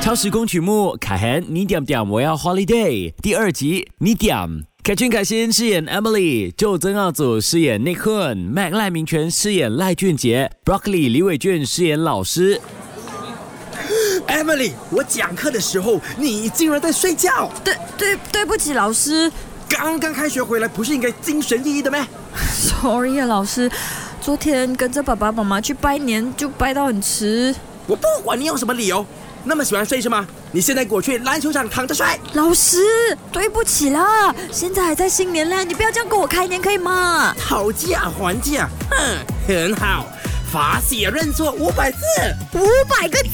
[0.00, 0.44] 超时空。
[0.46, 3.12] 曲目，凯恒，你点点，我要 holiday。
[3.22, 4.64] 第二集，你点。
[4.82, 12.60] 凯俊凯欣饰演 Emily，就曾耀祖饰演 Nick Hun，Mac 赖明全饰演赖俊杰，Broccoli 李伟俊饰演老师。
[14.26, 17.50] Emily，我讲课的时候，你竟然在睡觉。
[17.62, 19.30] 对对对不起，老师
[19.68, 23.70] 刚刚开学回来，不是应该精神奕奕的吗？，sorry 啊，老师，
[24.26, 27.54] 昨天跟着爸爸妈妈去拜年，就拜到很迟。
[27.86, 29.06] 我不管你用什么理由，
[29.44, 30.26] 那么喜欢睡是吗？
[30.50, 32.04] 你现在给我去篮球场躺着睡。
[32.32, 32.80] 老师，
[33.30, 37.32] 对不起啦，现在还在新年嘞，你不要这样跟我开年可以吗？
[37.38, 38.96] 讨价还价，哼，
[39.46, 40.06] 很好，
[40.50, 41.98] 罚写认错五百字。
[42.54, 43.28] 五百个字。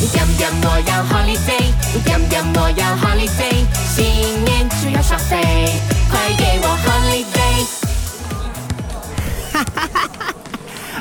[0.00, 4.42] 你点点我要 holiday，你点点我要 holiday，新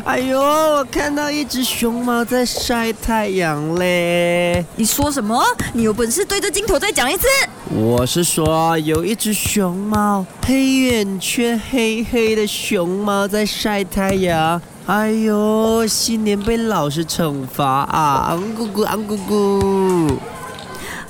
[0.10, 4.66] 哎呦，我看到一只熊猫在晒太阳嘞！
[4.76, 5.40] 你说什么？
[5.72, 7.28] 你有本事对着镜头再讲一次。
[7.70, 14.60] 我是说，有一只熊猫，黑眼圈黑黑的熊猫在晒太阳。
[14.88, 18.30] 哎呦，新年被老师惩罚啊！
[18.30, 20.18] 昂咕咕，昂咕咕。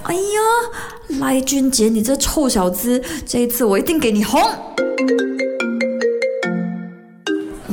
[0.04, 4.42] 哎呀，赖俊杰，你这臭小子，这一次我一定给你红。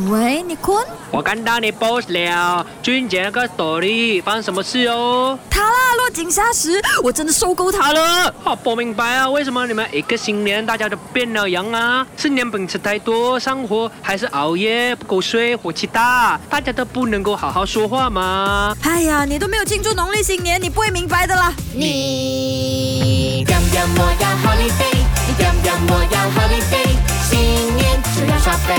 [0.09, 0.87] 喂，你坤？
[1.11, 5.37] 我看到你 post 了，俊杰那个 story 发生什么事哦？
[5.51, 8.33] 他啦，落井下石，我真的受够他了。
[8.45, 12.07] 我不明白啊，为什么你们一个新年大家都变了样啊？
[12.17, 16.39] 是年本吃太多上火，还是熬夜不够睡，火气大？
[16.49, 18.77] 大家都不能够好好说话吗？
[18.83, 21.53] 哎呀，你都没有庆祝农历新年，你不会明白的啦。
[21.75, 24.99] 你点点我要 holiday，
[25.29, 26.97] 一点点我要 holiday，
[27.29, 28.75] 新年就要耍飞，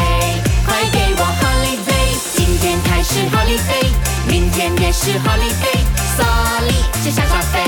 [0.65, 1.06] 快给我 holiday。
[1.06, 1.06] 今
[3.17, 3.87] 是 holiday，
[4.27, 5.81] 明天也是 holiday，
[6.15, 6.23] 所
[6.67, 7.59] 以只想耍飞，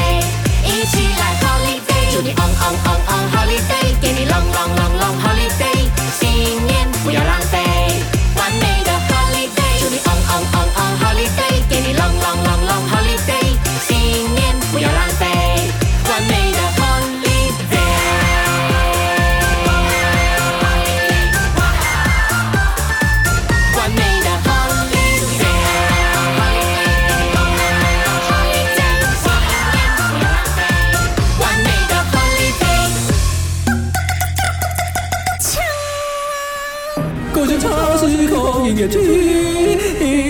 [38.73, 40.28] Nghĩa.